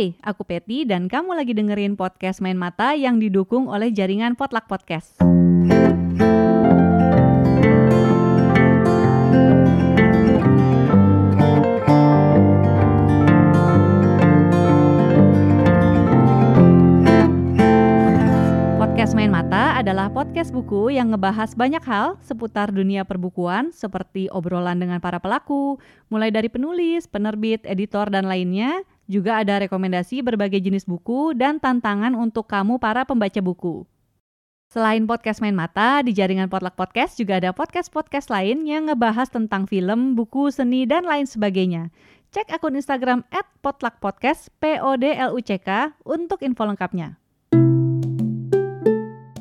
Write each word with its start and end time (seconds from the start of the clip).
Hai, 0.00 0.16
aku 0.24 0.48
Peti 0.48 0.88
dan 0.88 1.12
kamu 1.12 1.36
lagi 1.36 1.52
dengerin 1.52 1.92
podcast 1.92 2.40
Main 2.40 2.56
Mata 2.56 2.96
yang 2.96 3.20
didukung 3.20 3.68
oleh 3.68 3.92
jaringan 3.92 4.32
Potluck 4.32 4.64
Podcast. 4.64 5.20
Podcast 18.80 19.12
Main 19.12 19.28
Mata 19.28 19.76
adalah 19.76 20.08
podcast 20.08 20.48
buku 20.56 20.96
yang 20.96 21.12
ngebahas 21.12 21.52
banyak 21.52 21.84
hal 21.84 22.16
seputar 22.24 22.72
dunia 22.72 23.04
perbukuan 23.04 23.68
seperti 23.76 24.32
obrolan 24.32 24.80
dengan 24.80 24.96
para 25.04 25.20
pelaku, 25.20 25.76
mulai 26.08 26.32
dari 26.32 26.48
penulis, 26.48 27.04
penerbit, 27.04 27.68
editor, 27.68 28.08
dan 28.08 28.24
lainnya. 28.24 28.80
Juga 29.10 29.42
ada 29.42 29.58
rekomendasi 29.58 30.22
berbagai 30.22 30.62
jenis 30.62 30.86
buku 30.86 31.34
dan 31.34 31.58
tantangan 31.58 32.14
untuk 32.14 32.46
kamu 32.46 32.78
para 32.78 33.02
pembaca 33.02 33.42
buku. 33.42 33.82
Selain 34.70 35.02
podcast 35.02 35.42
Main 35.42 35.58
Mata, 35.58 35.98
di 36.06 36.14
jaringan 36.14 36.46
Potluck 36.46 36.78
Podcast 36.78 37.18
juga 37.18 37.42
ada 37.42 37.50
podcast-podcast 37.50 38.30
lain 38.30 38.70
yang 38.70 38.86
ngebahas 38.86 39.26
tentang 39.26 39.66
film, 39.66 40.14
buku, 40.14 40.54
seni, 40.54 40.86
dan 40.86 41.02
lain 41.02 41.26
sebagainya. 41.26 41.90
Cek 42.30 42.54
akun 42.54 42.78
Instagram 42.78 43.26
at 43.34 43.50
potluckpodcast, 43.66 44.54
P-O-D-L-U-C-K, 44.62 45.98
untuk 46.06 46.46
info 46.46 46.62
lengkapnya. 46.70 47.18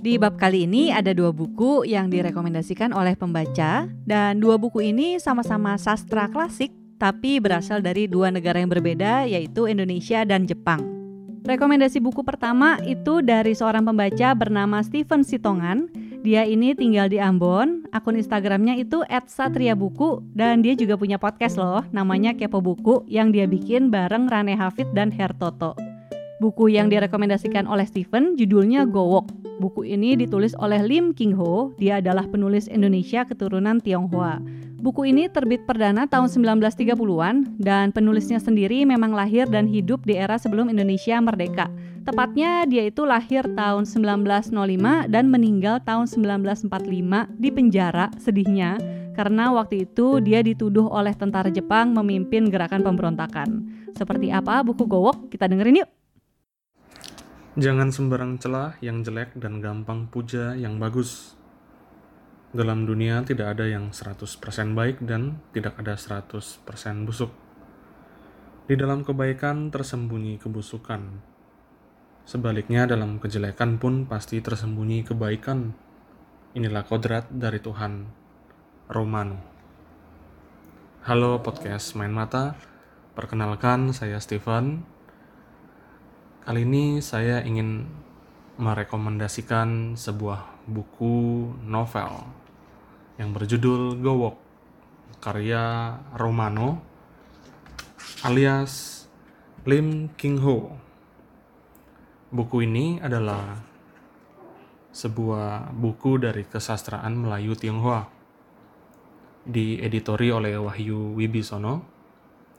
Di 0.01 0.17
bab 0.17 0.41
kali 0.41 0.65
ini 0.65 0.89
ada 0.89 1.13
dua 1.13 1.29
buku 1.29 1.85
yang 1.85 2.09
direkomendasikan 2.09 2.89
oleh 2.89 3.13
pembaca 3.13 3.85
dan 3.85 4.41
dua 4.41 4.57
buku 4.57 4.81
ini 4.81 5.21
sama-sama 5.21 5.77
sastra 5.77 6.25
klasik 6.25 6.78
tapi 6.99 7.39
berasal 7.39 7.79
dari 7.79 8.05
dua 8.05 8.29
negara 8.29 8.59
yang 8.59 8.69
berbeda 8.69 9.25
yaitu 9.25 9.65
Indonesia 9.65 10.27
dan 10.27 10.43
Jepang. 10.45 10.83
Rekomendasi 11.47 12.03
buku 12.03 12.21
pertama 12.21 12.77
itu 12.83 13.23
dari 13.23 13.55
seorang 13.55 13.87
pembaca 13.87 14.35
bernama 14.35 14.83
Steven 14.83 15.23
Sitongan. 15.23 15.87
Dia 16.19 16.43
ini 16.43 16.75
tinggal 16.75 17.07
di 17.07 17.15
Ambon, 17.15 17.87
akun 17.95 18.19
Instagramnya 18.19 18.75
itu 18.75 19.07
@satriabuku 19.07 20.19
dan 20.35 20.59
dia 20.59 20.75
juga 20.75 20.99
punya 20.99 21.15
podcast 21.15 21.55
loh, 21.55 21.79
namanya 21.95 22.35
Kepo 22.35 22.59
Buku 22.59 23.07
yang 23.07 23.31
dia 23.31 23.47
bikin 23.47 23.87
bareng 23.87 24.27
Rane 24.27 24.53
Hafid 24.53 24.91
dan 24.91 25.15
Hertoto. 25.15 25.79
Buku 26.43 26.75
yang 26.75 26.91
direkomendasikan 26.91 27.63
oleh 27.71 27.87
Steven 27.87 28.35
judulnya 28.35 28.83
Gowok. 28.83 29.31
Buku 29.63 29.87
ini 29.87 30.19
ditulis 30.19 30.51
oleh 30.59 30.83
Lim 30.83 31.15
King 31.15 31.39
Ho, 31.39 31.71
dia 31.79 32.03
adalah 32.03 32.27
penulis 32.27 32.67
Indonesia 32.67 33.23
keturunan 33.23 33.79
Tionghoa. 33.79 34.43
Buku 34.79 35.11
ini 35.11 35.27
terbit 35.27 35.67
perdana 35.67 36.07
tahun 36.07 36.31
1930-an 36.31 37.59
dan 37.59 37.91
penulisnya 37.91 38.39
sendiri 38.39 38.87
memang 38.87 39.11
lahir 39.11 39.43
dan 39.43 39.67
hidup 39.67 40.07
di 40.07 40.15
era 40.15 40.39
sebelum 40.39 40.71
Indonesia 40.71 41.19
merdeka. 41.19 41.67
Tepatnya 42.07 42.63
dia 42.63 42.87
itu 42.87 43.03
lahir 43.03 43.43
tahun 43.59 43.83
1905 43.83 44.55
dan 45.11 45.25
meninggal 45.27 45.83
tahun 45.83 46.07
1945 46.07 46.71
di 47.35 47.49
penjara 47.51 48.07
sedihnya 48.15 48.79
karena 49.19 49.51
waktu 49.51 49.83
itu 49.83 50.23
dia 50.23 50.39
dituduh 50.39 50.87
oleh 50.87 51.11
tentara 51.11 51.51
Jepang 51.51 51.91
memimpin 51.91 52.47
gerakan 52.47 52.79
pemberontakan. 52.79 53.67
Seperti 53.99 54.31
apa 54.31 54.63
buku 54.63 54.87
Gowok? 54.87 55.27
Kita 55.27 55.51
dengerin 55.51 55.83
yuk. 55.83 55.89
Jangan 57.59 57.91
sembarang 57.91 58.39
celah 58.39 58.79
yang 58.79 59.03
jelek 59.03 59.35
dan 59.35 59.59
gampang 59.59 60.07
puja 60.07 60.55
yang 60.55 60.79
bagus. 60.79 61.38
Dalam 62.49 62.89
dunia 62.89 63.21
tidak 63.21 63.53
ada 63.53 63.69
yang 63.69 63.93
100% 63.93 64.25
baik 64.73 65.05
dan 65.05 65.37
tidak 65.53 65.77
ada 65.77 65.93
100% 65.93 66.65
busuk. 67.05 67.29
Di 68.65 68.73
dalam 68.73 69.05
kebaikan 69.05 69.69
tersembunyi 69.69 70.41
kebusukan. 70.41 71.21
Sebaliknya 72.25 72.89
dalam 72.89 73.21
kejelekan 73.21 73.77
pun 73.77 74.09
pasti 74.09 74.41
tersembunyi 74.41 75.05
kebaikan. 75.05 75.77
Inilah 76.57 76.89
kodrat 76.89 77.29
dari 77.29 77.61
Tuhan. 77.61 78.09
Romano. 78.89 79.37
Halo 81.05 81.45
podcast 81.45 81.93
Main 82.01 82.17
Mata. 82.17 82.57
Perkenalkan 83.13 83.93
saya 83.93 84.17
Steven. 84.17 84.81
Kali 86.49 86.65
ini 86.65 86.97
saya 86.97 87.45
ingin 87.45 87.85
merekomendasikan 88.57 89.93
sebuah 89.93 90.65
buku 90.65 91.53
novel 91.61 92.38
yang 93.19 93.35
berjudul 93.35 93.99
Gowok 93.99 94.39
karya 95.19 95.91
Romano 96.15 96.79
alias 98.23 99.03
Lim 99.67 100.15
King 100.15 100.39
Ho. 100.39 100.79
Buku 102.31 102.63
ini 102.63 103.03
adalah 103.03 103.59
sebuah 104.95 105.75
buku 105.75 106.23
dari 106.23 106.47
kesastraan 106.47 107.19
Melayu 107.19 107.59
Tionghoa 107.59 108.07
dieditori 109.43 110.31
oleh 110.31 110.55
Wahyu 110.55 111.19
Wibisono 111.19 111.83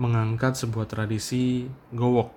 mengangkat 0.00 0.56
sebuah 0.56 0.88
tradisi 0.88 1.68
gowok 1.92 2.32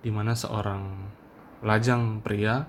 di 0.00 0.08
mana 0.08 0.32
seorang 0.32 1.12
lajang 1.60 2.24
pria 2.24 2.64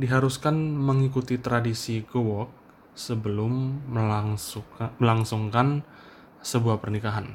diharuskan 0.00 0.56
mengikuti 0.56 1.36
tradisi 1.36 2.00
gowok 2.00 2.48
sebelum 2.96 3.84
melangsungkan 5.00 5.84
sebuah 6.40 6.80
pernikahan. 6.80 7.28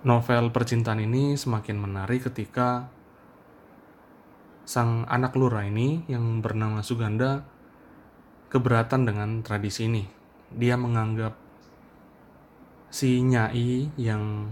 Novel 0.00 0.48
percintaan 0.48 1.00
ini 1.04 1.36
semakin 1.36 1.76
menarik 1.76 2.28
ketika 2.32 2.88
sang 4.64 5.04
anak 5.08 5.36
lurah 5.36 5.68
ini 5.68 6.08
yang 6.08 6.40
bernama 6.40 6.80
Suganda 6.80 7.44
keberatan 8.48 9.04
dengan 9.04 9.44
tradisi 9.44 9.88
ini. 9.88 10.04
Dia 10.52 10.80
menganggap 10.80 11.49
si 12.90 13.22
Nyai 13.22 13.94
yang 13.94 14.50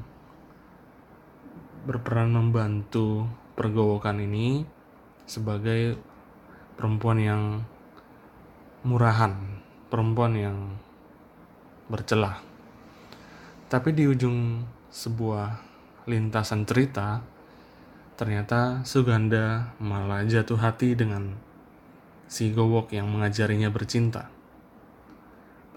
berperan 1.83 2.31
membantu 2.31 3.27
pergowokan 3.59 4.23
ini 4.23 4.63
sebagai 5.27 5.99
perempuan 6.79 7.19
yang 7.19 7.43
murahan, 8.87 9.35
perempuan 9.91 10.39
yang 10.39 10.59
bercelah. 11.91 12.39
Tapi 13.67 13.91
di 13.91 14.07
ujung 14.07 14.63
sebuah 14.87 15.59
lintasan 16.07 16.63
cerita, 16.63 17.19
ternyata 18.15 18.87
Suganda 18.87 19.75
malah 19.83 20.23
jatuh 20.23 20.63
hati 20.63 20.95
dengan 20.95 21.35
si 22.31 22.55
Gowok 22.55 22.95
yang 22.95 23.11
mengajarinya 23.11 23.69
bercinta. 23.75 24.38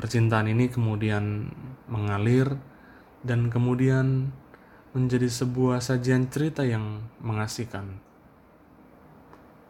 Percintaan 0.01 0.49
ini 0.49 0.65
kemudian 0.65 1.53
mengalir 1.85 2.57
dan 3.21 3.53
kemudian 3.53 4.33
menjadi 4.97 5.29
sebuah 5.29 5.77
sajian 5.77 6.25
cerita 6.33 6.65
yang 6.65 7.05
mengasihkan. 7.21 8.01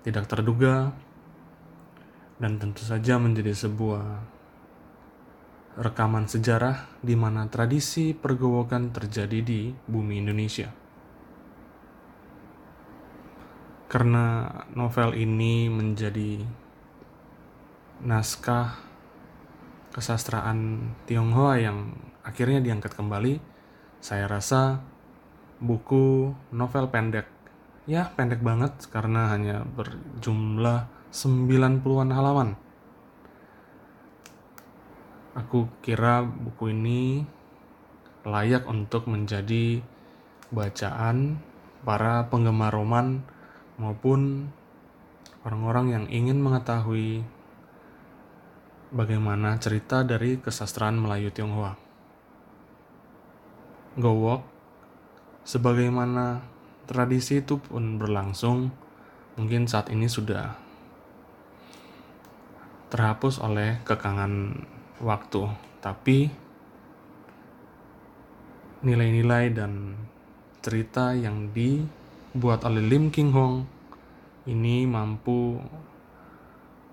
Tidak 0.07 0.25
terduga 0.31 0.95
dan 2.39 2.57
tentu 2.57 2.87
saja 2.87 3.19
menjadi 3.19 3.51
sebuah 3.51 4.23
rekaman 5.83 6.31
sejarah 6.31 6.87
di 7.03 7.19
mana 7.19 7.51
tradisi 7.51 8.15
pergowokan 8.15 8.95
terjadi 8.95 9.39
di 9.43 9.61
bumi 9.71 10.23
Indonesia. 10.23 10.71
Karena 13.91 14.47
novel 14.71 15.11
ini 15.19 15.67
menjadi 15.67 16.39
naskah 18.01 18.90
kesastraan 19.91 20.91
Tionghoa 21.05 21.59
yang 21.59 21.95
akhirnya 22.23 22.63
diangkat 22.63 22.95
kembali, 22.95 23.39
saya 23.99 24.25
rasa 24.25 24.81
buku 25.61 26.33
novel 26.49 26.89
pendek, 26.89 27.27
ya 27.85 28.09
pendek 28.15 28.41
banget 28.41 28.73
karena 28.89 29.29
hanya 29.29 29.67
berjumlah 29.77 30.89
90-an 31.11 32.09
halaman. 32.09 32.49
Aku 35.37 35.71
kira 35.79 36.23
buku 36.23 36.75
ini 36.75 37.23
layak 38.27 38.67
untuk 38.67 39.07
menjadi 39.07 39.79
bacaan 40.51 41.39
para 41.81 42.27
penggemar 42.27 42.75
roman 42.75 43.23
maupun 43.79 44.51
orang-orang 45.47 45.87
yang 45.89 46.05
ingin 46.11 46.37
mengetahui 46.37 47.25
bagaimana 48.91 49.55
cerita 49.55 50.03
dari 50.03 50.35
kesastraan 50.35 50.99
Melayu 50.99 51.31
Tionghoa. 51.31 51.79
Gowok, 53.95 54.41
sebagaimana 55.47 56.43
tradisi 56.91 57.39
itu 57.39 57.55
pun 57.55 57.95
berlangsung 57.95 58.67
mungkin 59.39 59.63
saat 59.71 59.87
ini 59.95 60.11
sudah 60.11 60.59
terhapus 62.91 63.39
oleh 63.39 63.79
kekangan 63.87 64.59
waktu, 64.99 65.47
tapi 65.79 66.27
nilai-nilai 68.83 69.55
dan 69.55 69.95
cerita 70.59 71.15
yang 71.15 71.55
dibuat 71.55 72.67
oleh 72.67 72.83
Lim 72.83 73.07
King 73.07 73.31
Hong 73.31 73.63
ini 74.51 74.83
mampu 74.83 75.63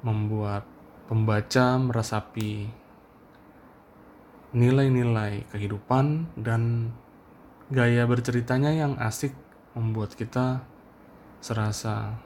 membuat 0.06 0.77
pembaca 1.08 1.80
meresapi 1.80 2.68
nilai-nilai 4.52 5.48
kehidupan 5.48 6.36
dan 6.36 6.92
gaya 7.72 8.04
berceritanya 8.04 8.72
yang 8.76 8.96
asik 9.00 9.32
membuat 9.72 10.12
kita 10.16 10.64
serasa 11.40 12.16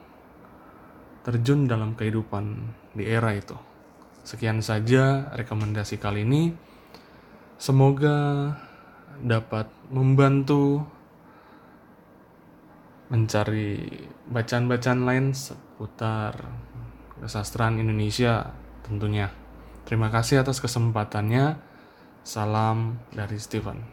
terjun 1.23 1.67
dalam 1.67 1.95
kehidupan 1.95 2.75
di 2.91 3.07
era 3.07 3.31
itu. 3.31 3.55
Sekian 4.23 4.59
saja 4.59 5.31
rekomendasi 5.35 5.99
kali 5.99 6.23
ini. 6.27 6.51
Semoga 7.59 8.51
dapat 9.23 9.71
membantu 9.91 10.83
mencari 13.07 13.79
bacaan-bacaan 14.31 15.01
lain 15.05 15.25
seputar 15.31 16.33
kesastraan 17.21 17.79
Indonesia 17.79 18.62
tentunya. 18.85 19.31
Terima 19.83 20.07
kasih 20.07 20.43
atas 20.43 20.63
kesempatannya. 20.63 21.59
Salam 22.23 23.03
dari 23.11 23.35
Steven. 23.35 23.83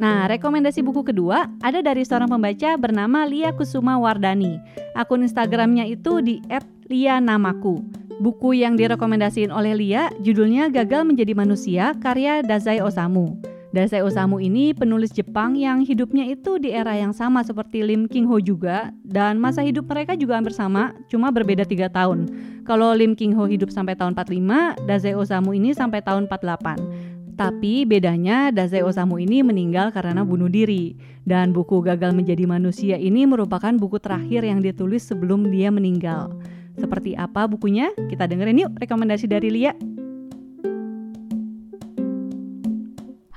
Nah, 0.00 0.24
rekomendasi 0.28 0.80
buku 0.80 1.04
kedua 1.04 1.48
ada 1.60 1.80
dari 1.80 2.04
seorang 2.04 2.28
pembaca 2.28 2.76
bernama 2.76 3.24
Lia 3.28 3.52
Kusuma 3.52 4.00
Wardani. 4.00 4.60
Akun 4.96 5.24
Instagramnya 5.24 5.88
itu 5.88 6.20
di 6.24 6.40
@lia_namaku. 6.88 7.80
Buku 8.20 8.52
yang 8.52 8.76
direkomendasiin 8.76 9.48
oleh 9.48 9.72
Lia 9.72 10.12
judulnya 10.20 10.68
Gagal 10.68 11.08
Menjadi 11.08 11.32
Manusia 11.32 11.96
karya 11.96 12.44
Dazai 12.44 12.84
Osamu. 12.84 13.40
Dazai 13.70 14.02
Osamu 14.02 14.42
ini 14.42 14.74
penulis 14.74 15.14
Jepang 15.14 15.54
yang 15.54 15.86
hidupnya 15.86 16.26
itu 16.26 16.58
di 16.58 16.74
era 16.74 16.90
yang 16.98 17.14
sama 17.14 17.46
seperti 17.46 17.86
Lim 17.86 18.10
King 18.10 18.26
Ho 18.26 18.42
juga 18.42 18.90
dan 19.06 19.38
masa 19.38 19.62
hidup 19.62 19.86
mereka 19.86 20.18
juga 20.18 20.42
hampir 20.42 20.50
sama, 20.50 20.90
cuma 21.06 21.30
berbeda 21.30 21.62
tiga 21.62 21.86
tahun. 21.86 22.26
Kalau 22.66 22.90
Lim 22.98 23.14
King 23.14 23.30
Ho 23.38 23.46
hidup 23.46 23.70
sampai 23.70 23.94
tahun 23.94 24.18
45, 24.18 24.74
Dazai 24.90 25.14
Osamu 25.14 25.54
ini 25.54 25.70
sampai 25.70 26.02
tahun 26.02 26.26
48. 26.26 27.38
Tapi 27.38 27.86
bedanya 27.86 28.50
Dazai 28.50 28.82
Osamu 28.82 29.22
ini 29.22 29.46
meninggal 29.46 29.94
karena 29.94 30.26
bunuh 30.26 30.50
diri. 30.50 30.98
Dan 31.22 31.54
buku 31.54 31.78
Gagal 31.78 32.10
Menjadi 32.10 32.50
Manusia 32.50 32.98
ini 32.98 33.22
merupakan 33.22 33.70
buku 33.78 34.02
terakhir 34.02 34.42
yang 34.42 34.58
ditulis 34.58 35.06
sebelum 35.06 35.46
dia 35.46 35.70
meninggal. 35.70 36.34
Seperti 36.74 37.14
apa 37.14 37.46
bukunya? 37.46 37.94
Kita 38.10 38.26
dengerin 38.26 38.66
yuk 38.66 38.72
rekomendasi 38.82 39.30
dari 39.30 39.48
Lia. 39.54 39.99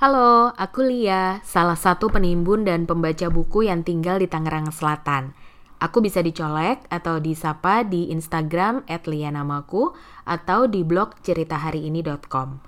Halo, 0.04 0.52
aku 0.60 0.84
Lia, 0.84 1.40
salah 1.48 1.80
satu 1.80 2.12
penimbun 2.12 2.68
dan 2.68 2.84
pembaca 2.84 3.32
buku 3.32 3.72
yang 3.72 3.88
tinggal 3.88 4.20
di 4.20 4.28
Tangerang 4.28 4.68
Selatan. 4.68 5.32
Aku 5.80 6.04
bisa 6.04 6.20
dicolek 6.20 6.84
atau 6.92 7.24
disapa 7.24 7.88
di 7.88 8.12
Instagram 8.12 8.84
@lianamaku 8.84 9.96
atau 10.28 10.68
di 10.68 10.84
blog 10.84 11.16
ceritahariini.com. 11.24 12.60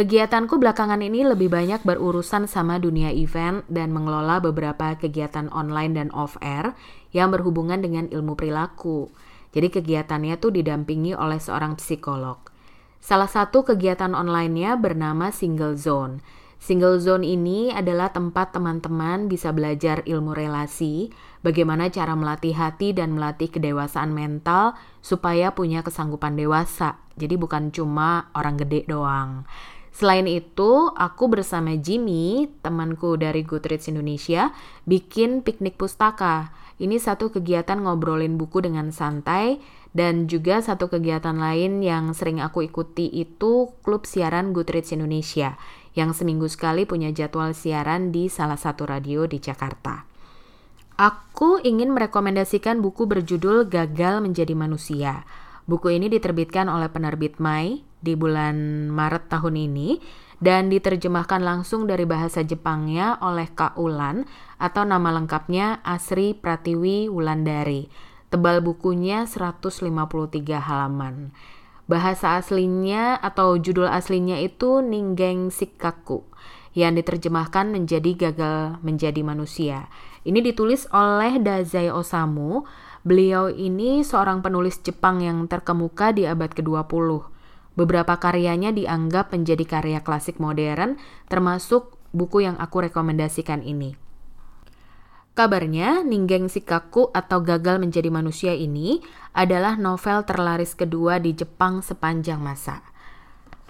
Kegiatanku 0.00 0.56
belakangan 0.56 1.04
ini 1.04 1.28
lebih 1.28 1.52
banyak 1.52 1.84
berurusan 1.84 2.48
sama 2.48 2.80
dunia 2.80 3.12
event 3.12 3.60
dan 3.68 3.92
mengelola 3.92 4.40
beberapa 4.40 4.96
kegiatan 4.96 5.52
online 5.52 5.92
dan 5.92 6.08
off-air 6.16 6.72
yang 7.12 7.28
berhubungan 7.36 7.84
dengan 7.84 8.08
ilmu 8.08 8.32
perilaku. 8.32 9.12
Jadi 9.52 9.68
kegiatannya 9.68 10.40
tuh 10.40 10.56
didampingi 10.56 11.12
oleh 11.12 11.36
seorang 11.36 11.76
psikolog. 11.76 12.40
Salah 12.96 13.28
satu 13.28 13.60
kegiatan 13.60 14.16
online-nya 14.16 14.80
bernama 14.80 15.28
Single 15.28 15.76
Zone. 15.76 16.45
Single 16.56 16.98
Zone 16.98 17.22
ini 17.22 17.68
adalah 17.70 18.10
tempat 18.10 18.56
teman-teman 18.56 19.28
bisa 19.28 19.52
belajar 19.52 20.02
ilmu 20.02 20.32
relasi, 20.32 21.12
bagaimana 21.44 21.92
cara 21.92 22.16
melatih 22.16 22.56
hati 22.56 22.96
dan 22.96 23.14
melatih 23.14 23.52
kedewasaan 23.52 24.10
mental 24.10 24.74
supaya 25.04 25.52
punya 25.52 25.84
kesanggupan 25.84 26.34
dewasa. 26.34 26.98
Jadi 27.14 27.36
bukan 27.38 27.70
cuma 27.70 28.32
orang 28.34 28.56
gede 28.56 28.88
doang. 28.88 29.44
Selain 29.96 30.28
itu, 30.28 30.92
aku 30.92 31.24
bersama 31.32 31.72
Jimmy, 31.80 32.52
temanku 32.60 33.16
dari 33.16 33.40
Goodreads 33.40 33.88
Indonesia, 33.88 34.52
bikin 34.84 35.40
piknik 35.40 35.80
pustaka. 35.80 36.52
Ini 36.76 37.00
satu 37.00 37.32
kegiatan 37.32 37.80
ngobrolin 37.80 38.36
buku 38.36 38.60
dengan 38.60 38.92
santai 38.92 39.56
dan 39.96 40.28
juga 40.28 40.60
satu 40.60 40.92
kegiatan 40.92 41.40
lain 41.40 41.80
yang 41.80 42.12
sering 42.12 42.44
aku 42.44 42.68
ikuti 42.68 43.08
itu 43.08 43.72
klub 43.80 44.04
siaran 44.04 44.52
Goodreads 44.52 44.92
Indonesia 44.92 45.56
yang 45.96 46.12
seminggu 46.12 46.46
sekali 46.46 46.84
punya 46.84 47.10
jadwal 47.10 47.56
siaran 47.56 48.12
di 48.12 48.28
salah 48.28 48.60
satu 48.60 48.84
radio 48.84 49.24
di 49.24 49.40
Jakarta. 49.40 50.04
Aku 50.96 51.60
ingin 51.60 51.92
merekomendasikan 51.92 52.80
buku 52.84 53.08
berjudul 53.08 53.68
Gagal 53.68 54.20
Menjadi 54.20 54.52
Manusia. 54.56 55.24
Buku 55.66 55.92
ini 55.92 56.12
diterbitkan 56.12 56.70
oleh 56.70 56.92
penerbit 56.92 57.40
Mai 57.42 57.82
di 57.98 58.14
bulan 58.14 58.88
Maret 58.92 59.28
tahun 59.28 59.56
ini 59.56 59.98
dan 60.40 60.68
diterjemahkan 60.68 61.40
langsung 61.40 61.88
dari 61.88 62.04
bahasa 62.04 62.44
Jepangnya 62.44 63.16
oleh 63.24 63.48
Kak 63.50 63.80
Ulan 63.80 64.28
atau 64.60 64.84
nama 64.84 65.10
lengkapnya 65.16 65.80
Asri 65.80 66.36
Pratiwi 66.36 67.08
Wulandari. 67.08 67.88
Tebal 68.28 68.60
bukunya 68.60 69.24
153 69.24 69.90
halaman. 70.60 71.32
Bahasa 71.86 72.38
aslinya 72.38 73.14
atau 73.22 73.54
judul 73.58 73.86
aslinya 73.86 74.42
itu 74.42 74.82
Ninggeng 74.82 75.54
Sikaku 75.54 76.26
yang 76.76 76.98
diterjemahkan 76.98 77.72
menjadi 77.72 78.28
gagal 78.28 78.82
menjadi 78.82 79.22
manusia. 79.22 79.88
Ini 80.26 80.42
ditulis 80.42 80.90
oleh 80.90 81.38
Dazai 81.38 81.88
Osamu. 81.88 82.66
Beliau 83.06 83.48
ini 83.48 84.02
seorang 84.02 84.42
penulis 84.42 84.82
Jepang 84.82 85.22
yang 85.22 85.46
terkemuka 85.46 86.10
di 86.10 86.26
abad 86.26 86.50
ke-20 86.50 87.36
Beberapa 87.76 88.16
karyanya 88.16 88.72
dianggap 88.72 89.36
menjadi 89.36 89.64
karya 89.68 90.00
klasik 90.00 90.40
modern, 90.40 90.96
termasuk 91.28 91.92
buku 92.16 92.48
yang 92.48 92.56
aku 92.56 92.88
rekomendasikan 92.88 93.60
ini. 93.60 94.05
Kabarnya, 95.36 96.00
Ninggeng 96.00 96.48
Sikaku 96.48 97.12
atau 97.12 97.44
Gagal 97.44 97.76
Menjadi 97.76 98.08
Manusia 98.08 98.56
ini 98.56 99.04
adalah 99.36 99.76
novel 99.76 100.24
terlaris 100.24 100.72
kedua 100.72 101.20
di 101.20 101.36
Jepang 101.36 101.84
sepanjang 101.84 102.40
masa. 102.40 102.80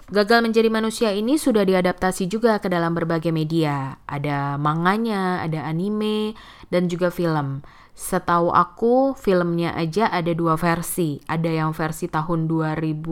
Gagal 0.07 0.47
Menjadi 0.47 0.71
Manusia 0.71 1.11
ini 1.11 1.35
sudah 1.35 1.67
diadaptasi 1.67 2.31
juga 2.31 2.63
ke 2.63 2.71
dalam 2.71 2.95
berbagai 2.95 3.35
media. 3.35 3.99
Ada 4.07 4.55
manganya, 4.55 5.43
ada 5.43 5.67
anime, 5.67 6.39
dan 6.71 6.87
juga 6.87 7.11
film. 7.11 7.67
Setahu 7.91 8.47
aku 8.55 9.11
filmnya 9.19 9.75
aja 9.75 10.07
ada 10.07 10.31
dua 10.31 10.55
versi. 10.55 11.19
Ada 11.27 11.51
yang 11.51 11.75
versi 11.75 12.07
tahun 12.07 12.47
2010 12.47 13.11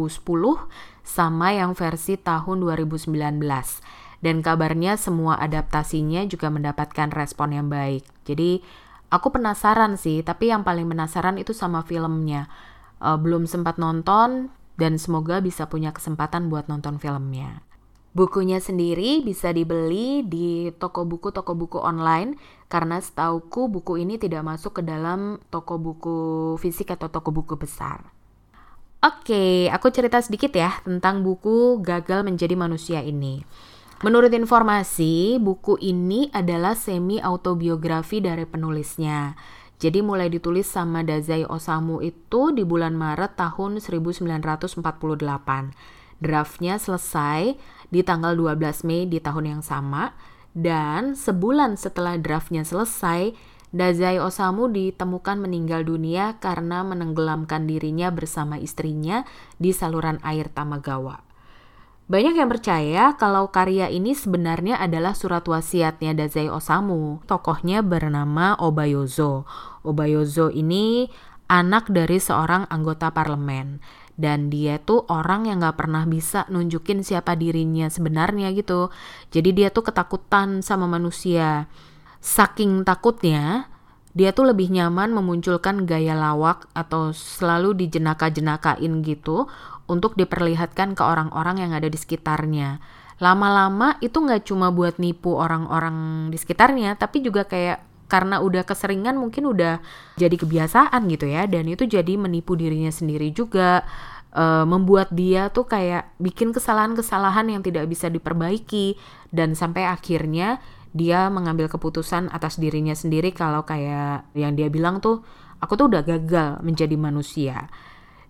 sama 1.03 1.51
yang 1.51 1.75
versi 1.75 2.15
tahun 2.15 2.63
2019. 2.63 3.11
Dan 4.25 4.41
kabarnya 4.41 4.97
semua 4.97 5.37
adaptasinya 5.37 6.25
juga 6.25 6.49
mendapatkan 6.49 7.13
respon 7.13 7.53
yang 7.53 7.69
baik. 7.69 8.01
Jadi 8.25 8.57
aku 9.13 9.29
penasaran 9.29 10.01
sih, 10.01 10.25
tapi 10.25 10.49
yang 10.49 10.65
paling 10.65 10.89
penasaran 10.89 11.37
itu 11.37 11.53
sama 11.53 11.85
filmnya. 11.85 12.49
Uh, 12.97 13.21
belum 13.21 13.45
sempat 13.45 13.77
nonton 13.77 14.49
dan 14.81 14.97
semoga 14.97 15.45
bisa 15.45 15.69
punya 15.69 15.93
kesempatan 15.93 16.49
buat 16.49 16.65
nonton 16.65 16.97
filmnya. 16.97 17.61
Bukunya 18.15 18.63
sendiri 18.63 19.21
bisa 19.21 19.51
dibeli 19.51 20.23
di 20.23 20.73
toko 20.73 21.05
buku-toko 21.05 21.51
buku 21.53 21.77
online 21.83 22.39
karena 22.71 22.97
setauku 22.97 23.69
buku 23.69 24.01
ini 24.01 24.17
tidak 24.17 24.41
masuk 24.41 24.79
ke 24.79 24.81
dalam 24.87 25.37
toko 25.53 25.77
buku 25.77 26.17
fisik 26.57 26.95
atau 26.95 27.13
toko 27.13 27.29
buku 27.29 27.59
besar. 27.59 28.07
Oke, 29.05 29.69
aku 29.69 29.91
cerita 29.93 30.17
sedikit 30.17 30.49
ya 30.55 30.81
tentang 30.81 31.21
buku 31.21 31.77
Gagal 31.83 32.25
Menjadi 32.25 32.55
Manusia 32.57 33.03
ini. 33.03 33.43
Menurut 34.03 34.27
informasi, 34.35 35.39
buku 35.39 35.79
ini 35.79 36.27
adalah 36.35 36.75
semi 36.75 37.23
autobiografi 37.23 38.19
dari 38.19 38.43
penulisnya. 38.43 39.39
Jadi 39.79 40.03
mulai 40.03 40.27
ditulis 40.27 40.67
sama 40.67 41.03
Dazai 41.03 41.47
Osamu 41.47 42.03
itu 42.03 42.51
di 42.51 42.67
bulan 42.67 42.95
Maret 42.95 43.39
tahun 43.39 43.79
1948. 43.79 44.83
Draftnya 46.19 46.75
selesai 46.79 47.59
di 47.91 48.01
tanggal 48.03 48.35
12 48.35 48.87
Mei 48.87 49.03
di 49.07 49.19
tahun 49.19 49.59
yang 49.59 49.63
sama 49.63 50.15
dan 50.55 51.19
sebulan 51.19 51.75
setelah 51.75 52.15
draftnya 52.15 52.63
selesai, 52.63 53.35
Dazai 53.75 54.23
Osamu 54.23 54.71
ditemukan 54.71 55.43
meninggal 55.43 55.83
dunia 55.83 56.39
karena 56.39 56.79
menenggelamkan 56.87 57.67
dirinya 57.67 58.07
bersama 58.07 58.55
istrinya 58.55 59.27
di 59.59 59.75
saluran 59.75 60.23
air 60.23 60.47
Tamagawa. 60.47 61.24
Banyak 62.05 62.37
yang 62.37 62.53
percaya 62.53 63.17
kalau 63.17 63.49
karya 63.49 63.89
ini 63.89 64.13
sebenarnya 64.13 64.77
adalah 64.77 65.17
surat 65.17 65.41
wasiatnya 65.41 66.13
Dazai 66.13 66.53
Osamu. 66.53 67.25
Tokohnya 67.25 67.81
bernama 67.81 68.53
Obayozo. 68.61 69.49
Obayozo 69.81 70.53
ini 70.53 71.09
anak 71.49 71.89
dari 71.89 72.21
seorang 72.21 72.69
anggota 72.69 73.09
parlemen 73.09 73.81
dan 74.21 74.53
dia 74.53 74.77
tuh 74.77 75.01
orang 75.09 75.49
yang 75.49 75.65
gak 75.65 75.81
pernah 75.81 76.05
bisa 76.05 76.45
nunjukin 76.47 77.01
siapa 77.01 77.33
dirinya 77.33 77.89
sebenarnya 77.89 78.53
gitu. 78.53 78.93
Jadi 79.33 79.49
dia 79.57 79.73
tuh 79.73 79.89
ketakutan 79.89 80.61
sama 80.61 80.85
manusia. 80.85 81.65
Saking 82.21 82.85
takutnya, 82.85 83.65
dia 84.15 84.31
tuh 84.31 84.47
lebih 84.47 84.71
nyaman 84.71 85.11
memunculkan 85.11 85.83
gaya 85.83 86.15
lawak 86.15 86.71
atau 86.71 87.11
selalu 87.11 87.75
dijenaka-jenakain 87.75 89.03
gitu 89.03 89.51
untuk 89.85 90.17
diperlihatkan 90.17 90.97
ke 90.97 91.03
orang-orang 91.05 91.61
yang 91.61 91.71
ada 91.73 91.85
di 91.85 91.97
sekitarnya. 91.97 92.81
Lama-lama 93.21 93.95
itu 94.03 94.19
nggak 94.19 94.49
cuma 94.49 94.73
buat 94.73 94.99
nipu 94.99 95.37
orang-orang 95.39 96.29
di 96.33 96.37
sekitarnya, 96.37 96.99
tapi 96.99 97.23
juga 97.23 97.47
kayak 97.47 97.79
karena 98.05 98.37
udah 98.43 98.67
keseringan 98.67 99.17
mungkin 99.17 99.49
udah 99.49 99.81
jadi 100.19 100.35
kebiasaan 100.35 101.09
gitu 101.09 101.25
ya, 101.25 101.47
dan 101.49 101.65
itu 101.65 101.89
jadi 101.89 102.19
menipu 102.19 102.53
dirinya 102.53 102.91
sendiri 102.91 103.33
juga, 103.33 103.81
e, 104.29 104.43
membuat 104.67 105.09
dia 105.15 105.49
tuh 105.49 105.65
kayak 105.65 106.13
bikin 106.21 106.53
kesalahan-kesalahan 106.53 107.49
yang 107.49 107.61
tidak 107.65 107.89
bisa 107.89 108.11
diperbaiki, 108.11 108.99
dan 109.33 109.57
sampai 109.57 109.89
akhirnya 109.89 110.61
dia 110.93 111.31
mengambil 111.33 111.71
keputusan 111.71 112.29
atas 112.29 112.61
dirinya 112.61 112.93
sendiri 112.93 113.33
kalau 113.33 113.65
kayak 113.65 114.27
yang 114.37 114.53
dia 114.53 114.69
bilang 114.69 115.01
tuh, 115.01 115.25
aku 115.63 115.73
tuh 115.79 115.87
udah 115.89 116.03
gagal 116.05 116.61
menjadi 116.61 116.93
manusia 116.99 117.71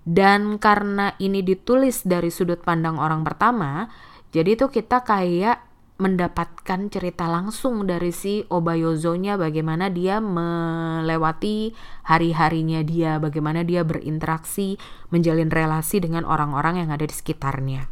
dan 0.05 0.61
karena 0.61 1.17
ini 1.17 1.41
ditulis 1.41 2.05
dari 2.05 2.29
sudut 2.29 2.61
pandang 2.61 3.01
orang 3.01 3.25
pertama, 3.25 3.89
jadi 4.29 4.53
tuh 4.53 4.69
kita 4.69 5.01
kayak 5.01 5.65
mendapatkan 5.95 6.91
cerita 6.91 7.25
langsung 7.25 7.87
dari 7.87 8.11
si 8.11 8.43
Obayozonya 8.51 9.39
bagaimana 9.39 9.87
dia 9.87 10.19
melewati 10.19 11.71
hari-harinya 12.05 12.83
dia, 12.83 13.17
bagaimana 13.17 13.63
dia 13.63 13.81
berinteraksi, 13.87 14.75
menjalin 15.09 15.47
relasi 15.47 16.03
dengan 16.03 16.27
orang-orang 16.27 16.83
yang 16.83 16.91
ada 16.91 17.07
di 17.07 17.15
sekitarnya. 17.15 17.87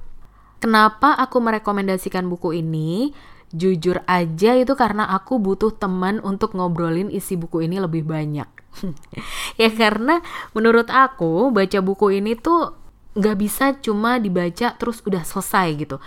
Kenapa 0.60 1.16
aku 1.16 1.40
merekomendasikan 1.40 2.28
buku 2.28 2.60
ini? 2.60 3.16
Jujur 3.54 4.02
aja 4.10 4.58
itu 4.58 4.74
karena 4.74 5.06
aku 5.14 5.38
butuh 5.38 5.70
teman 5.78 6.18
untuk 6.26 6.58
ngobrolin 6.58 7.14
isi 7.14 7.38
buku 7.38 7.70
ini 7.70 7.78
lebih 7.78 8.02
banyak. 8.02 8.50
ya 9.62 9.70
karena 9.70 10.26
menurut 10.58 10.90
aku 10.90 11.54
baca 11.54 11.80
buku 11.86 12.18
ini 12.18 12.34
tuh 12.34 12.74
nggak 13.14 13.38
bisa 13.38 13.78
cuma 13.78 14.18
dibaca 14.18 14.74
terus 14.74 15.06
udah 15.06 15.22
selesai 15.22 15.68
gitu. 15.78 15.98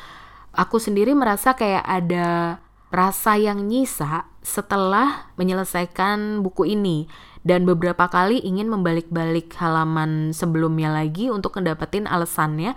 Aku 0.50 0.82
sendiri 0.82 1.14
merasa 1.14 1.54
kayak 1.54 1.86
ada 1.86 2.58
rasa 2.90 3.38
yang 3.38 3.66
nyisa 3.70 4.26
setelah 4.42 5.30
menyelesaikan 5.38 6.42
buku 6.42 6.74
ini 6.74 7.06
dan 7.46 7.62
beberapa 7.62 8.10
kali 8.10 8.42
ingin 8.42 8.66
membalik-balik 8.66 9.54
halaman 9.58 10.34
sebelumnya 10.34 10.90
lagi 10.90 11.30
untuk 11.30 11.54
ngedapetin 11.54 12.10
alasannya 12.10 12.74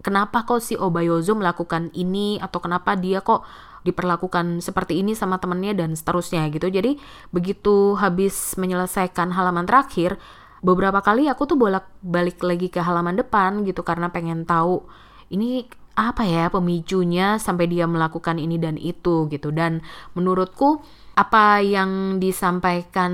kenapa 0.00 0.48
kok 0.48 0.64
si 0.64 0.76
Obayozo 0.76 1.36
melakukan 1.36 1.92
ini 1.92 2.40
atau 2.40 2.60
kenapa 2.60 2.96
dia 2.96 3.20
kok 3.20 3.44
diperlakukan 3.82 4.60
seperti 4.60 5.00
ini 5.00 5.16
sama 5.16 5.40
temennya 5.40 5.72
dan 5.72 5.96
seterusnya 5.96 6.48
gitu. 6.52 6.68
Jadi 6.68 7.00
begitu 7.32 7.96
habis 7.96 8.54
menyelesaikan 8.60 9.32
halaman 9.32 9.64
terakhir 9.64 10.20
beberapa 10.60 11.00
kali 11.00 11.26
aku 11.28 11.48
tuh 11.48 11.56
bolak 11.56 11.88
balik 12.04 12.44
lagi 12.44 12.68
ke 12.68 12.84
halaman 12.84 13.16
depan 13.16 13.64
gitu 13.64 13.80
karena 13.80 14.12
pengen 14.12 14.44
tahu 14.44 14.84
ini 15.32 15.64
apa 15.96 16.24
ya 16.24 16.48
pemicunya 16.48 17.36
sampai 17.36 17.68
dia 17.68 17.84
melakukan 17.84 18.40
ini 18.40 18.56
dan 18.56 18.76
itu 18.80 19.28
gitu. 19.28 19.52
Dan 19.52 19.84
menurutku 20.16 20.80
apa 21.16 21.60
yang 21.60 22.22
disampaikan 22.22 23.12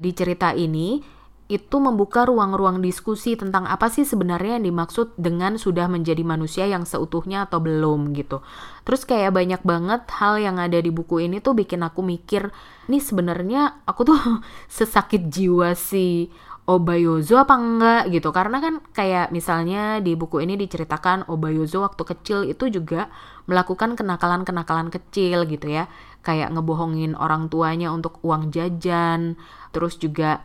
di 0.00 0.10
cerita 0.16 0.56
ini 0.56 1.00
itu 1.44 1.76
membuka 1.76 2.24
ruang-ruang 2.24 2.80
diskusi 2.80 3.36
tentang 3.36 3.68
apa 3.68 3.92
sih 3.92 4.08
sebenarnya 4.08 4.56
yang 4.56 4.64
dimaksud 4.72 5.12
dengan 5.20 5.60
sudah 5.60 5.92
menjadi 5.92 6.24
manusia 6.24 6.64
yang 6.64 6.88
seutuhnya 6.88 7.44
atau 7.44 7.60
belum 7.60 8.16
gitu. 8.16 8.40
Terus 8.88 9.04
kayak 9.04 9.36
banyak 9.36 9.60
banget 9.60 10.08
hal 10.16 10.40
yang 10.40 10.56
ada 10.56 10.80
di 10.80 10.88
buku 10.88 11.20
ini 11.20 11.44
tuh 11.44 11.52
bikin 11.52 11.84
aku 11.84 12.00
mikir, 12.00 12.48
ini 12.88 12.96
sebenarnya 12.96 13.84
aku 13.84 14.08
tuh 14.08 14.20
sesakit 14.80 15.28
jiwa 15.28 15.76
si 15.76 16.32
Obayozo 16.64 17.36
apa 17.36 17.60
enggak 17.60 18.02
gitu. 18.08 18.32
Karena 18.32 18.64
kan 18.64 18.80
kayak 18.96 19.28
misalnya 19.28 20.00
di 20.00 20.16
buku 20.16 20.40
ini 20.40 20.56
diceritakan 20.56 21.28
Obayozo 21.28 21.84
waktu 21.84 22.08
kecil 22.08 22.48
itu 22.48 22.72
juga 22.72 23.12
melakukan 23.44 24.00
kenakalan-kenakalan 24.00 24.88
kecil 24.88 25.44
gitu 25.44 25.68
ya. 25.68 25.92
Kayak 26.24 26.56
ngebohongin 26.56 27.20
orang 27.20 27.52
tuanya 27.52 27.92
untuk 27.92 28.16
uang 28.24 28.48
jajan, 28.48 29.36
terus 29.76 30.00
juga 30.00 30.40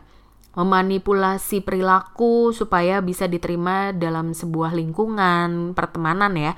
memanipulasi 0.58 1.62
perilaku 1.62 2.50
supaya 2.50 2.98
bisa 2.98 3.30
diterima 3.30 3.94
dalam 3.94 4.34
sebuah 4.34 4.74
lingkungan 4.74 5.78
pertemanan 5.78 6.34
ya. 6.34 6.52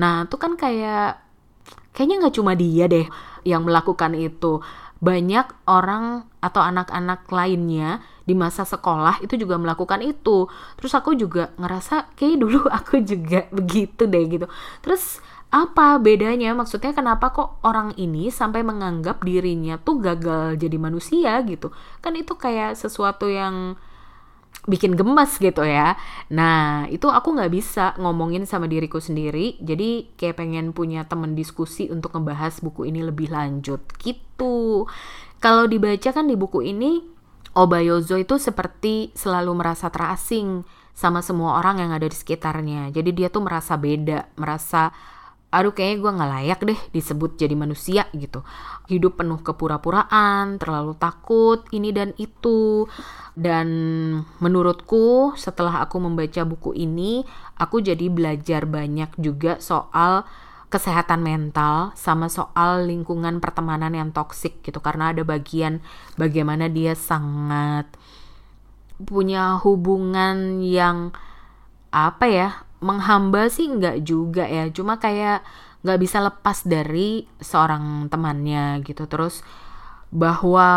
Nah, 0.00 0.24
itu 0.24 0.36
kan 0.40 0.56
kayak 0.56 1.20
kayaknya 1.92 2.26
nggak 2.26 2.36
cuma 2.40 2.52
dia 2.56 2.88
deh 2.88 3.06
yang 3.44 3.68
melakukan 3.68 4.16
itu. 4.16 4.64
Banyak 5.04 5.68
orang 5.68 6.24
atau 6.40 6.64
anak-anak 6.64 7.28
lainnya 7.28 8.00
di 8.24 8.32
masa 8.32 8.64
sekolah 8.64 9.20
itu 9.20 9.36
juga 9.36 9.60
melakukan 9.60 10.00
itu. 10.00 10.48
Terus 10.80 10.92
aku 10.96 11.12
juga 11.12 11.52
ngerasa 11.60 12.16
kayak 12.16 12.36
dulu 12.40 12.64
aku 12.80 13.04
juga 13.04 13.44
begitu 13.52 14.08
deh 14.08 14.24
gitu. 14.24 14.46
Terus 14.80 15.20
apa 15.54 16.02
bedanya? 16.02 16.50
Maksudnya 16.50 16.90
kenapa 16.90 17.30
kok 17.30 17.62
orang 17.62 17.94
ini 17.94 18.26
sampai 18.34 18.66
menganggap 18.66 19.22
dirinya 19.22 19.78
tuh 19.78 20.02
gagal 20.02 20.58
jadi 20.58 20.74
manusia 20.82 21.38
gitu? 21.46 21.70
Kan 22.02 22.18
itu 22.18 22.34
kayak 22.34 22.74
sesuatu 22.74 23.30
yang 23.30 23.78
bikin 24.66 24.98
gemes 24.98 25.38
gitu 25.38 25.62
ya. 25.62 25.94
Nah 26.34 26.90
itu 26.90 27.06
aku 27.06 27.38
nggak 27.38 27.52
bisa 27.54 27.94
ngomongin 28.02 28.50
sama 28.50 28.66
diriku 28.66 28.98
sendiri. 28.98 29.54
Jadi 29.62 30.18
kayak 30.18 30.42
pengen 30.42 30.74
punya 30.74 31.06
temen 31.06 31.38
diskusi 31.38 31.86
untuk 31.86 32.18
ngebahas 32.18 32.58
buku 32.58 32.90
ini 32.90 33.06
lebih 33.06 33.30
lanjut 33.30 33.86
gitu. 34.02 34.90
Kalau 35.38 35.70
dibaca 35.70 36.10
kan 36.10 36.26
di 36.26 36.34
buku 36.34 36.66
ini 36.66 37.14
Obayozo 37.54 38.18
itu 38.18 38.34
seperti 38.34 39.14
selalu 39.14 39.54
merasa 39.54 39.86
terasing 39.86 40.66
sama 40.90 41.22
semua 41.22 41.62
orang 41.62 41.86
yang 41.86 41.94
ada 41.94 42.10
di 42.10 42.16
sekitarnya. 42.18 42.90
Jadi 42.90 43.14
dia 43.14 43.30
tuh 43.30 43.46
merasa 43.46 43.78
beda 43.78 44.34
merasa 44.34 44.90
aduh 45.54 45.70
kayaknya 45.70 46.02
gue 46.02 46.16
nggak 46.18 46.32
layak 46.34 46.60
deh 46.66 46.80
disebut 46.90 47.38
jadi 47.38 47.54
manusia 47.54 48.10
gitu. 48.10 48.42
Hidup 48.90 49.22
penuh 49.22 49.38
kepura-puraan 49.38 50.58
terlalu 50.58 50.98
takut 50.98 51.62
ini 51.70 51.94
dan 51.94 52.10
itu. 52.18 52.90
Dan 53.38 53.68
menurutku 54.42 55.38
setelah 55.38 55.82
aku 55.86 56.02
membaca 56.02 56.42
buku 56.42 56.74
ini 56.74 57.22
aku 57.54 57.78
jadi 57.78 58.10
belajar 58.10 58.66
banyak 58.66 59.14
juga 59.18 59.62
soal 59.62 60.26
kesehatan 60.74 61.22
mental 61.22 61.94
sama 61.94 62.26
soal 62.26 62.90
lingkungan 62.90 63.38
pertemanan 63.38 63.94
yang 63.94 64.10
toksik 64.10 64.58
gitu. 64.66 64.82
Karena 64.82 65.14
ada 65.14 65.22
bagian 65.22 65.78
bagaimana 66.18 66.66
dia 66.66 66.98
sangat 66.98 67.86
punya 68.98 69.62
hubungan 69.62 70.58
yang 70.58 71.14
apa 71.94 72.26
ya 72.26 72.63
menghamba 72.84 73.48
sih 73.48 73.64
nggak 73.64 74.04
juga 74.04 74.44
ya. 74.44 74.68
Cuma 74.68 75.00
kayak 75.00 75.40
nggak 75.80 76.00
bisa 76.00 76.20
lepas 76.20 76.68
dari 76.68 77.24
seorang 77.40 78.12
temannya 78.12 78.84
gitu. 78.84 79.08
Terus 79.08 79.40
bahwa 80.12 80.68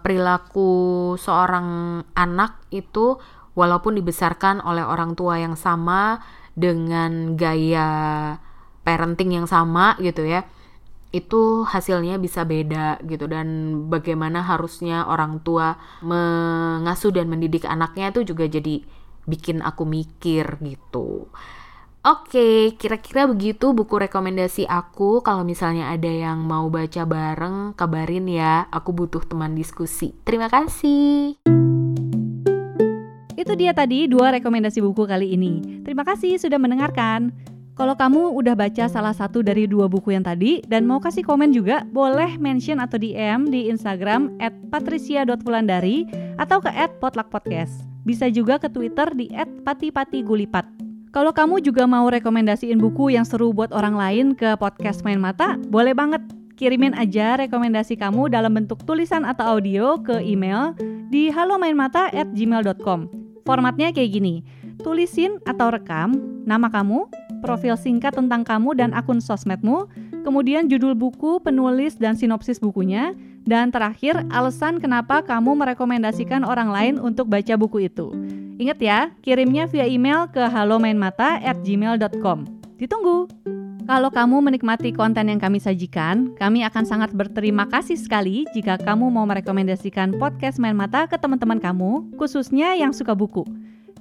perilaku 0.00 1.12
seorang 1.18 2.00
anak 2.14 2.62
itu 2.70 3.18
walaupun 3.58 3.98
dibesarkan 3.98 4.62
oleh 4.62 4.86
orang 4.86 5.18
tua 5.18 5.36
yang 5.42 5.58
sama 5.58 6.22
dengan 6.54 7.34
gaya 7.34 7.90
parenting 8.86 9.36
yang 9.36 9.46
sama 9.50 9.98
gitu 10.00 10.24
ya 10.24 10.46
itu 11.10 11.66
hasilnya 11.66 12.22
bisa 12.22 12.46
beda 12.46 13.02
gitu. 13.04 13.26
Dan 13.26 13.46
bagaimana 13.90 14.46
harusnya 14.46 15.06
orang 15.10 15.42
tua 15.42 15.74
mengasuh 16.06 17.10
dan 17.10 17.26
mendidik 17.26 17.66
anaknya 17.66 18.14
itu 18.14 18.22
juga 18.22 18.46
jadi 18.46 18.86
bikin 19.30 19.62
aku 19.62 19.86
mikir 19.86 20.58
gitu. 20.58 21.30
Oke, 22.00 22.80
kira-kira 22.80 23.28
begitu 23.28 23.76
buku 23.76 24.00
rekomendasi 24.00 24.64
aku. 24.64 25.20
Kalau 25.20 25.44
misalnya 25.44 25.92
ada 25.92 26.08
yang 26.08 26.40
mau 26.48 26.72
baca 26.72 27.04
bareng, 27.04 27.76
kabarin 27.76 28.24
ya. 28.24 28.64
Aku 28.72 28.96
butuh 28.96 29.20
teman 29.20 29.52
diskusi. 29.52 30.16
Terima 30.24 30.48
kasih. 30.48 31.36
Itu 33.36 33.52
dia 33.52 33.76
tadi 33.76 34.08
dua 34.08 34.32
rekomendasi 34.32 34.80
buku 34.80 35.04
kali 35.04 35.36
ini. 35.36 35.84
Terima 35.84 36.00
kasih 36.08 36.40
sudah 36.40 36.56
mendengarkan. 36.56 37.36
Kalau 37.76 37.96
kamu 37.96 38.32
udah 38.32 38.56
baca 38.56 38.88
salah 38.88 39.12
satu 39.12 39.44
dari 39.44 39.68
dua 39.68 39.84
buku 39.84 40.16
yang 40.16 40.24
tadi 40.24 40.64
dan 40.68 40.88
mau 40.88 41.04
kasih 41.04 41.24
komen 41.24 41.52
juga, 41.52 41.84
boleh 41.88 42.40
mention 42.40 42.80
atau 42.80 42.96
DM 42.96 43.48
di 43.48 43.68
Instagram 43.68 44.40
at 44.40 44.56
atau 46.40 46.58
ke 46.64 46.70
at 46.72 46.92
potluckpodcast. 46.96 47.89
Bisa 48.04 48.28
juga 48.32 48.56
ke 48.56 48.68
Twitter 48.72 49.12
di 49.12 49.28
@patipatigulipat. 49.64 50.64
Kalau 51.10 51.34
kamu 51.34 51.58
juga 51.58 51.90
mau 51.90 52.06
rekomendasiin 52.06 52.78
buku 52.78 53.10
yang 53.10 53.26
seru 53.26 53.50
buat 53.50 53.74
orang 53.74 53.98
lain 53.98 54.26
ke 54.38 54.54
podcast 54.54 55.02
Main 55.02 55.18
Mata, 55.18 55.58
boleh 55.68 55.90
banget. 55.90 56.22
Kirimin 56.54 56.92
aja 56.94 57.40
rekomendasi 57.40 57.96
kamu 57.96 58.30
dalam 58.30 58.52
bentuk 58.52 58.84
tulisan 58.84 59.24
atau 59.24 59.58
audio 59.58 59.96
ke 59.98 60.20
email 60.22 60.76
di 61.10 61.32
halomainmata@gmail.com. 61.32 63.10
Formatnya 63.48 63.90
kayak 63.90 64.10
gini. 64.12 64.44
Tulisin 64.84 65.40
atau 65.48 65.72
rekam 65.72 66.14
nama 66.44 66.68
kamu, 66.68 67.08
profil 67.42 67.74
singkat 67.74 68.14
tentang 68.14 68.44
kamu 68.44 68.76
dan 68.76 68.92
akun 68.92 69.18
sosmedmu, 69.18 69.88
kemudian 70.22 70.68
judul 70.68 70.92
buku, 70.94 71.40
penulis 71.40 71.96
dan 71.96 72.14
sinopsis 72.14 72.60
bukunya, 72.60 73.16
dan 73.50 73.74
terakhir 73.74 74.22
alasan 74.30 74.78
kenapa 74.78 75.26
kamu 75.26 75.58
merekomendasikan 75.58 76.46
orang 76.46 76.70
lain 76.70 77.02
untuk 77.02 77.26
baca 77.26 77.58
buku 77.58 77.90
itu. 77.90 78.14
Ingat 78.62 78.78
ya, 78.78 79.10
kirimnya 79.26 79.66
via 79.66 79.90
email 79.90 80.30
ke 80.30 80.38
halomainmata@gmail.com. 80.38 82.46
Ditunggu. 82.78 83.26
Kalau 83.90 84.06
kamu 84.06 84.38
menikmati 84.38 84.94
konten 84.94 85.26
yang 85.26 85.42
kami 85.42 85.58
sajikan, 85.58 86.30
kami 86.38 86.62
akan 86.62 86.86
sangat 86.86 87.10
berterima 87.10 87.66
kasih 87.66 87.98
sekali 87.98 88.46
jika 88.54 88.78
kamu 88.78 89.10
mau 89.10 89.26
merekomendasikan 89.26 90.14
podcast 90.14 90.62
Main 90.62 90.78
Mata 90.78 91.10
ke 91.10 91.18
teman-teman 91.18 91.58
kamu, 91.58 92.14
khususnya 92.14 92.78
yang 92.78 92.94
suka 92.94 93.18
buku. 93.18 93.42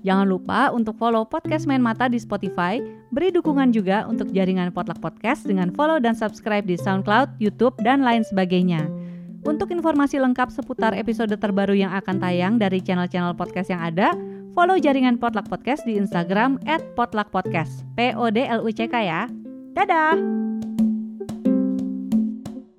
Jangan 0.06 0.30
lupa 0.30 0.70
untuk 0.70 0.94
follow 1.02 1.26
podcast 1.26 1.66
Main 1.66 1.82
Mata 1.82 2.06
di 2.06 2.22
Spotify, 2.22 2.78
beri 3.10 3.34
dukungan 3.34 3.74
juga 3.74 4.06
untuk 4.06 4.30
jaringan 4.30 4.70
Potluck 4.70 5.02
Podcast 5.02 5.50
dengan 5.50 5.74
follow 5.74 5.98
dan 5.98 6.14
subscribe 6.14 6.70
di 6.70 6.78
SoundCloud, 6.78 7.42
YouTube, 7.42 7.74
dan 7.82 8.06
lain 8.06 8.22
sebagainya. 8.22 8.86
Untuk 9.48 9.72
informasi 9.72 10.20
lengkap 10.20 10.52
seputar 10.52 10.92
episode 10.96 11.32
terbaru 11.40 11.72
yang 11.72 11.96
akan 11.96 12.20
tayang 12.20 12.60
dari 12.60 12.84
channel-channel 12.84 13.34
podcast 13.40 13.72
yang 13.72 13.80
ada, 13.80 14.12
Follow 14.58 14.76
jaringan 14.82 15.22
Potluck 15.22 15.48
Podcast 15.48 15.86
di 15.86 15.96
Instagram 15.96 16.58
@potluckpodcast. 16.98 17.86
P 17.96 18.12
O 18.18 18.28
D 18.34 18.44
L 18.44 18.66
U 18.66 18.70
C 18.74 18.90
K 18.90 18.96
ya. 19.06 19.30
Dadah. 19.78 20.59